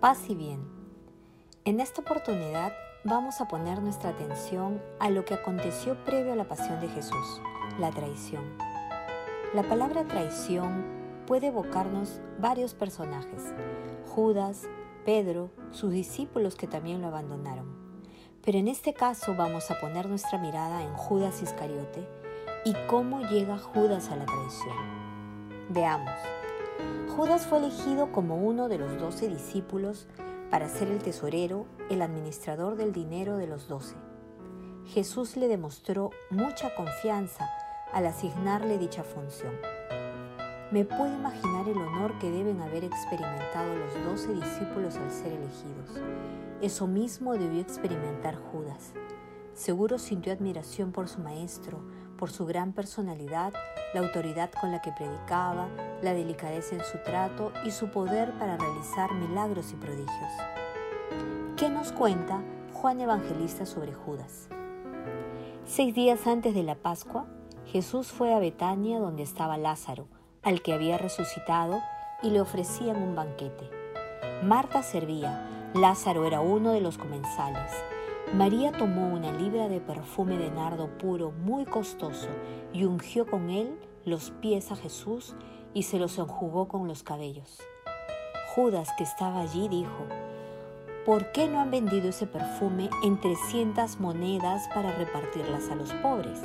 [0.00, 0.60] Paz y bien.
[1.64, 2.72] En esta oportunidad
[3.02, 7.42] vamos a poner nuestra atención a lo que aconteció previo a la pasión de Jesús,
[7.80, 8.44] la traición.
[9.54, 10.84] La palabra traición
[11.26, 13.52] puede evocarnos varios personajes,
[14.06, 14.68] Judas,
[15.04, 17.66] Pedro, sus discípulos que también lo abandonaron.
[18.44, 22.06] Pero en este caso vamos a poner nuestra mirada en Judas Iscariote
[22.64, 24.76] y cómo llega Judas a la traición.
[25.70, 26.37] Veamos.
[27.18, 30.06] Judas fue elegido como uno de los doce discípulos
[30.52, 33.96] para ser el tesorero, el administrador del dinero de los doce.
[34.86, 37.50] Jesús le demostró mucha confianza
[37.92, 39.52] al asignarle dicha función.
[40.70, 46.00] Me puedo imaginar el honor que deben haber experimentado los doce discípulos al ser elegidos.
[46.62, 48.92] Eso mismo debió experimentar Judas.
[49.54, 51.80] Seguro sintió admiración por su maestro,
[52.18, 53.54] por su gran personalidad,
[53.94, 55.68] la autoridad con la que predicaba,
[56.02, 60.32] la delicadeza en su trato y su poder para realizar milagros y prodigios.
[61.56, 62.42] ¿Qué nos cuenta
[62.74, 64.48] Juan Evangelista sobre Judas?
[65.64, 67.26] Seis días antes de la Pascua,
[67.66, 70.08] Jesús fue a Betania donde estaba Lázaro,
[70.42, 71.80] al que había resucitado,
[72.22, 73.70] y le ofrecían un banquete.
[74.42, 77.72] Marta servía, Lázaro era uno de los comensales.
[78.34, 82.28] María tomó una libra de perfume de nardo puro muy costoso
[82.74, 85.34] y ungió con él los pies a Jesús
[85.72, 87.58] y se los enjugó con los cabellos.
[88.54, 90.06] Judas, que estaba allí, dijo,
[91.06, 96.42] ¿por qué no han vendido ese perfume en trescientas monedas para repartirlas a los pobres?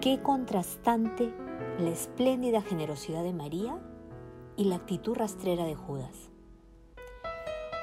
[0.00, 1.32] Qué contrastante
[1.78, 3.78] la espléndida generosidad de María
[4.56, 6.30] y la actitud rastrera de Judas.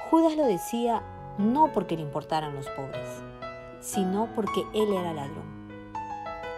[0.09, 1.03] Judas lo decía
[1.37, 3.23] no porque le importaran los pobres,
[3.79, 5.57] sino porque él era ladrón.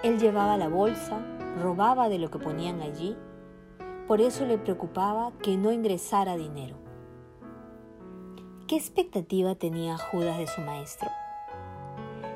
[0.04, 1.20] Él llevaba la bolsa,
[1.62, 3.18] robaba de lo que ponían allí,
[4.08, 6.78] por eso le preocupaba que no ingresara dinero.
[8.68, 11.10] ¿Qué expectativa tenía Judas de su maestro?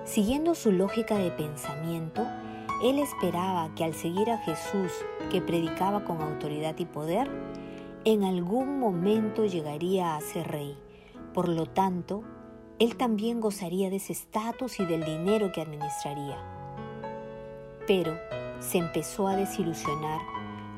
[0.03, 2.27] Siguiendo su lógica de pensamiento,
[2.83, 4.91] él esperaba que al seguir a Jesús,
[5.31, 7.29] que predicaba con autoridad y poder,
[8.03, 10.77] en algún momento llegaría a ser rey.
[11.33, 12.23] Por lo tanto,
[12.79, 16.37] él también gozaría de ese estatus y del dinero que administraría.
[17.87, 18.17] Pero
[18.59, 20.21] se empezó a desilusionar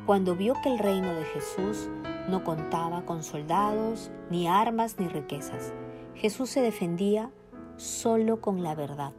[0.05, 1.89] cuando vio que el reino de Jesús
[2.29, 5.73] no contaba con soldados, ni armas, ni riquezas.
[6.15, 7.31] Jesús se defendía
[7.77, 9.13] solo con la verdad.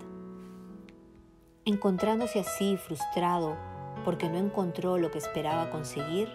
[1.65, 3.57] Encontrándose así frustrado
[4.05, 6.29] porque no encontró lo que esperaba conseguir,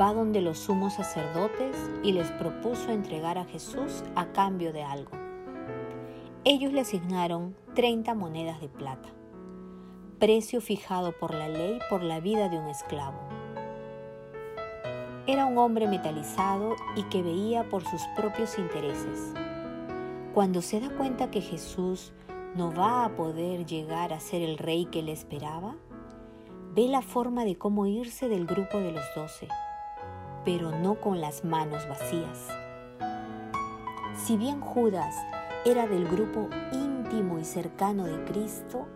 [0.00, 5.12] va donde los sumos sacerdotes y les propuso entregar a Jesús a cambio de algo.
[6.44, 9.08] Ellos le asignaron 30 monedas de plata,
[10.18, 13.18] precio fijado por la ley por la vida de un esclavo.
[15.26, 19.32] Era un hombre metalizado y que veía por sus propios intereses.
[20.34, 22.12] Cuando se da cuenta que Jesús
[22.56, 25.76] no va a poder llegar a ser el rey que le esperaba,
[26.74, 29.48] ve la forma de cómo irse del grupo de los doce
[30.44, 32.48] pero no con las manos vacías.
[34.16, 35.14] Si bien Judas
[35.64, 38.86] era del grupo íntimo y cercano de Cristo,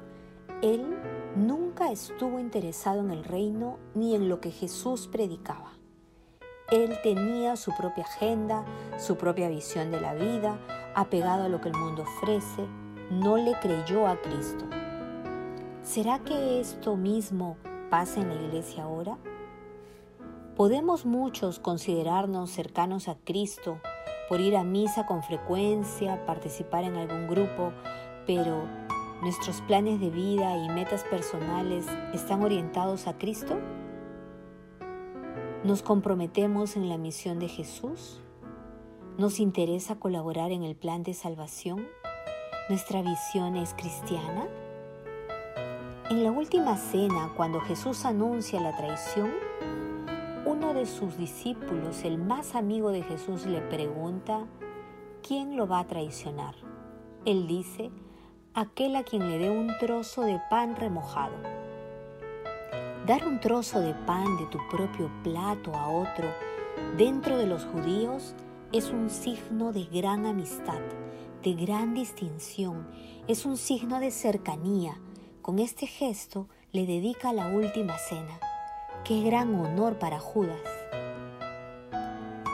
[0.63, 0.97] él
[1.37, 5.73] nunca estuvo interesado en el reino ni en lo que Jesús predicaba.
[6.71, 8.65] Él tenía su propia agenda,
[8.99, 10.59] su propia visión de la vida,
[10.95, 12.67] apegado a lo que el mundo ofrece,
[13.11, 14.67] no le creyó a Cristo.
[15.83, 17.57] ¿Será que esto mismo
[17.89, 19.17] pasa en la iglesia ahora?
[20.59, 23.81] Podemos muchos considerarnos cercanos a Cristo
[24.29, 27.73] por ir a misa con frecuencia, participar en algún grupo,
[28.27, 28.65] pero
[29.23, 33.57] ¿nuestros planes de vida y metas personales están orientados a Cristo?
[35.63, 38.21] ¿Nos comprometemos en la misión de Jesús?
[39.17, 41.87] ¿Nos interesa colaborar en el plan de salvación?
[42.69, 44.49] ¿Nuestra visión es cristiana?
[46.11, 49.31] En la última cena, cuando Jesús anuncia la traición,
[50.79, 54.47] de sus discípulos, el más amigo de Jesús, le pregunta,
[55.27, 56.55] ¿quién lo va a traicionar?
[57.25, 57.91] Él dice,
[58.55, 61.35] aquel a quien le dé un trozo de pan remojado.
[63.09, 66.29] Dar un trozo de pan de tu propio plato a otro
[66.97, 68.37] dentro de los judíos
[68.73, 70.81] es un signo de gran amistad,
[71.43, 72.87] de gran distinción,
[73.27, 75.01] es un signo de cercanía.
[75.43, 78.39] Con este gesto le dedica la última cena.
[79.05, 80.61] Qué gran honor para Judas.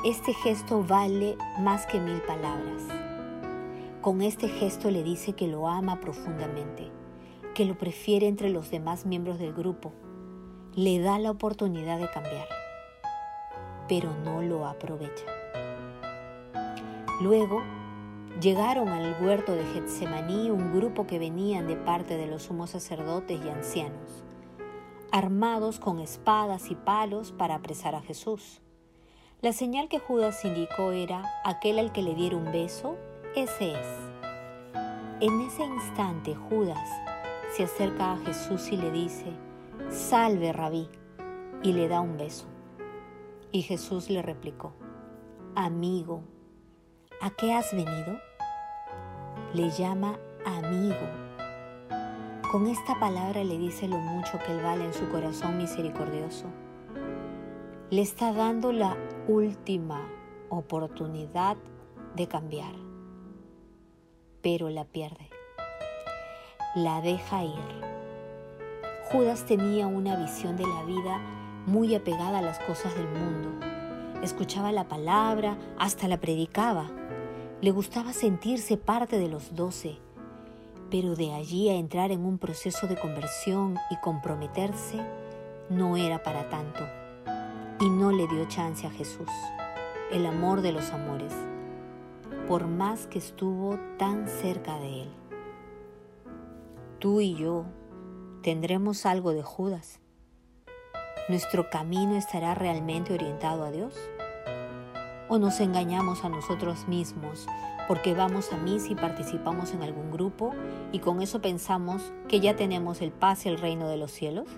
[0.05, 2.83] Este gesto vale más que mil palabras.
[4.01, 6.91] Con este gesto le dice que lo ama profundamente,
[7.55, 9.93] que lo prefiere entre los demás miembros del grupo.
[10.75, 12.47] Le da la oportunidad de cambiar,
[13.89, 15.25] pero no lo aprovecha.
[17.21, 17.63] Luego
[18.41, 23.41] llegaron al huerto de Getsemaní un grupo que venían de parte de los sumos sacerdotes
[23.45, 24.25] y ancianos,
[25.15, 28.61] armados con espadas y palos para apresar a Jesús.
[29.43, 32.97] La señal que Judas indicó era aquel al que le diera un beso,
[33.37, 33.87] ese es.
[35.21, 36.89] En ese instante Judas
[37.57, 39.27] se acerca a Jesús y le dice,
[39.89, 40.89] Salve, rabí,
[41.63, 42.47] y le da un beso.
[43.53, 44.75] Y Jesús le replicó,
[45.55, 46.25] Amigo,
[47.21, 48.19] ¿a qué has venido?
[49.53, 51.24] Le llama amigo.
[52.55, 56.47] Con esta palabra le dice lo mucho que él vale en su corazón misericordioso.
[57.91, 58.97] Le está dando la
[59.27, 60.09] última
[60.51, 61.57] oportunidad
[62.15, 62.73] de cambiar,
[64.41, 65.31] pero la pierde.
[66.77, 67.83] La deja ir.
[69.11, 71.19] Judas tenía una visión de la vida
[71.67, 73.67] muy apegada a las cosas del mundo.
[74.23, 76.89] Escuchaba la palabra, hasta la predicaba.
[77.61, 79.99] Le gustaba sentirse parte de los doce,
[80.95, 85.05] pero de allí a entrar en un proceso de conversión y comprometerse
[85.69, 86.87] no era para tanto.
[87.81, 89.29] Y no le dio chance a Jesús,
[90.13, 91.33] el amor de los amores,
[92.47, 95.09] por más que estuvo tan cerca de él.
[97.01, 97.65] Tú y yo
[98.43, 99.99] tendremos algo de Judas
[101.27, 103.95] ¿Nuestro camino estará realmente orientado a Dios?
[105.29, 107.47] ¿O nos engañamos a nosotros mismos
[107.89, 110.53] porque vamos a misa y participamos en algún grupo
[110.93, 114.49] y con eso pensamos que ya tenemos el paz y el reino de los cielos?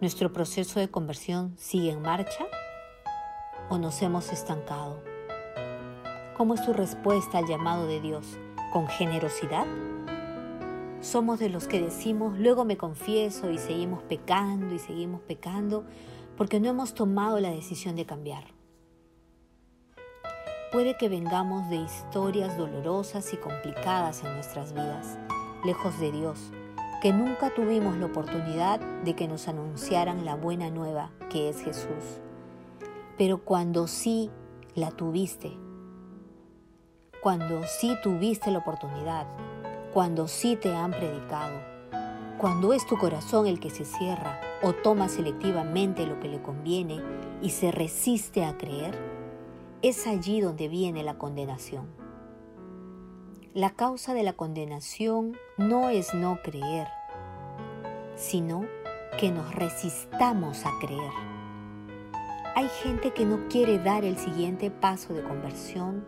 [0.00, 2.46] ¿Nuestro proceso de conversión sigue en marcha
[3.68, 5.02] o nos hemos estancado?
[6.36, 8.38] ¿Cómo es tu respuesta al llamado de Dios?
[8.72, 9.66] ¿Con generosidad?
[11.00, 15.84] Somos de los que decimos, luego me confieso y seguimos pecando y seguimos pecando
[16.36, 18.57] porque no hemos tomado la decisión de cambiar.
[20.70, 25.18] Puede que vengamos de historias dolorosas y complicadas en nuestras vidas,
[25.64, 26.50] lejos de Dios,
[27.00, 32.20] que nunca tuvimos la oportunidad de que nos anunciaran la buena nueva que es Jesús.
[33.16, 34.30] Pero cuando sí
[34.74, 35.56] la tuviste,
[37.22, 39.26] cuando sí tuviste la oportunidad,
[39.94, 41.58] cuando sí te han predicado,
[42.36, 47.00] cuando es tu corazón el que se cierra o toma selectivamente lo que le conviene
[47.40, 49.07] y se resiste a creer,
[49.80, 51.86] es allí donde viene la condenación.
[53.54, 56.88] La causa de la condenación no es no creer,
[58.16, 58.66] sino
[59.20, 61.12] que nos resistamos a creer.
[62.56, 66.04] Hay gente que no quiere dar el siguiente paso de conversión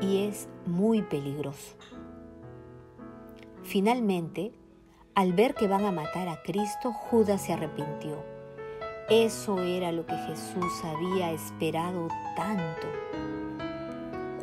[0.00, 1.76] y es muy peligroso.
[3.62, 4.52] Finalmente,
[5.14, 8.37] al ver que van a matar a Cristo, Judas se arrepintió.
[9.10, 12.86] Eso era lo que Jesús había esperado tanto.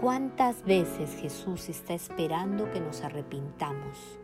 [0.01, 4.17] ¿Cuántas veces Jesús está esperando que nos arrepintamos?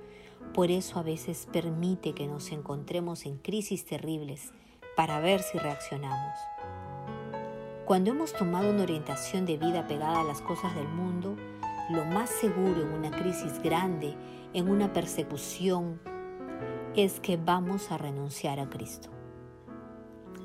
[0.51, 4.51] Por eso a veces permite que nos encontremos en crisis terribles
[4.95, 6.35] para ver si reaccionamos.
[7.85, 11.35] Cuando hemos tomado una orientación de vida pegada a las cosas del mundo,
[11.91, 14.15] lo más seguro en una crisis grande
[14.55, 16.01] en una persecución
[16.95, 19.20] es que vamos a renunciar a Cristo.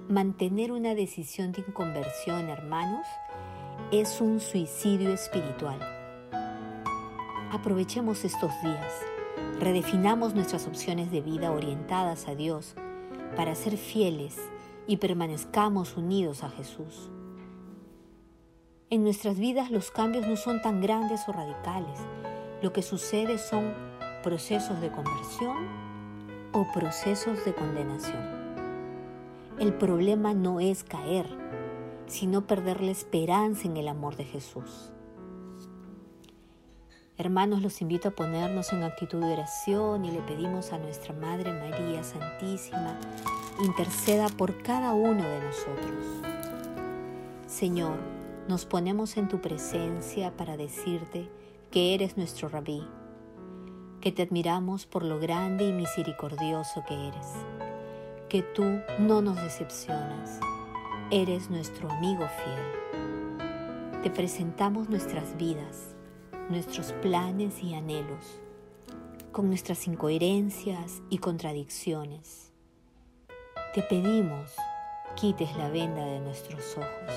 [0.08, 3.04] Mantener una decisión de inconversión, hermanos,
[3.90, 5.80] es un suicidio espiritual.
[7.50, 8.92] Aprovechemos estos días,
[9.58, 12.76] redefinamos nuestras opciones de vida orientadas a Dios
[13.34, 14.38] para ser fieles
[14.86, 17.10] y permanezcamos unidos a Jesús.
[18.90, 21.98] En nuestras vidas los cambios no son tan grandes o radicales.
[22.62, 23.74] Lo que sucede son
[24.22, 25.56] procesos de conversión
[26.52, 28.35] o procesos de condenación.
[29.58, 31.26] El problema no es caer,
[32.06, 34.92] sino perder la esperanza en el amor de Jesús.
[37.16, 41.54] Hermanos, los invito a ponernos en actitud de oración y le pedimos a nuestra Madre
[41.54, 42.98] María Santísima,
[43.64, 46.04] interceda por cada uno de nosotros.
[47.46, 47.96] Señor,
[48.48, 51.30] nos ponemos en tu presencia para decirte
[51.70, 52.86] que eres nuestro rabí
[54.06, 57.26] que te admiramos por lo grande y misericordioso que eres,
[58.28, 58.64] que tú
[58.98, 60.40] no nos decepcionas,
[61.10, 64.02] eres nuestro amigo fiel.
[64.02, 65.94] Te presentamos nuestras vidas,
[66.50, 68.40] nuestros planes y anhelos,
[69.30, 72.52] con nuestras incoherencias y contradicciones.
[73.74, 74.56] Te pedimos
[75.14, 77.14] quites la venda de nuestros ojos.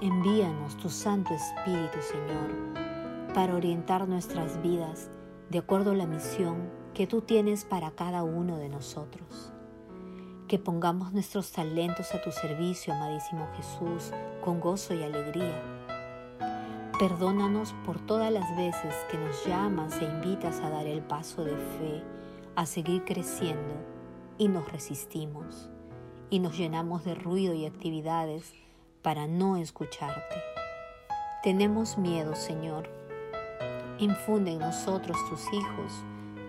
[0.00, 5.10] Envíanos tu Santo Espíritu, Señor, para orientar nuestras vidas
[5.50, 9.52] de acuerdo a la misión que tú tienes para cada uno de nosotros.
[10.48, 15.62] Que pongamos nuestros talentos a tu servicio, amadísimo Jesús, con gozo y alegría,
[17.02, 21.56] Perdónanos por todas las veces que nos llamas e invitas a dar el paso de
[21.56, 22.00] fe,
[22.54, 23.74] a seguir creciendo
[24.38, 25.68] y nos resistimos
[26.30, 28.54] y nos llenamos de ruido y actividades
[29.02, 30.36] para no escucharte.
[31.42, 32.88] Tenemos miedo, Señor.
[33.98, 35.92] Infunde en nosotros, tus hijos,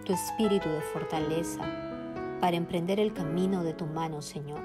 [0.03, 1.61] tu espíritu de fortaleza
[2.41, 4.61] para emprender el camino de tu mano, Señor.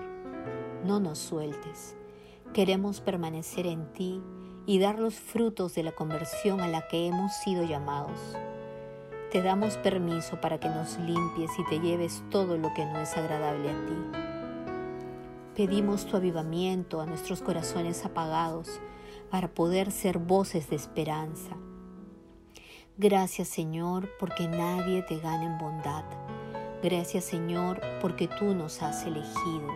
[0.84, 1.96] No nos sueltes.
[2.52, 4.20] Queremos permanecer en ti
[4.66, 8.18] y dar los frutos de la conversión a la que hemos sido llamados.
[9.30, 13.16] Te damos permiso para que nos limpies y te lleves todo lo que no es
[13.16, 14.18] agradable a ti.
[15.54, 18.80] Pedimos tu avivamiento a nuestros corazones apagados
[19.30, 21.56] para poder ser voces de esperanza.
[23.00, 26.02] Gracias Señor porque nadie te gana en bondad.
[26.82, 29.68] Gracias Señor porque tú nos has elegido.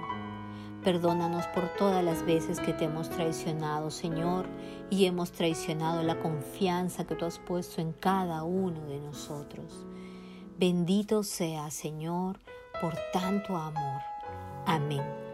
[0.83, 4.47] Perdónanos por todas las veces que te hemos traicionado, Señor,
[4.91, 9.87] y hemos traicionado la confianza que tú has puesto en cada uno de nosotros.
[10.59, 12.41] Bendito sea, Señor,
[12.81, 14.03] por tanto amor.
[14.67, 15.32] Amén.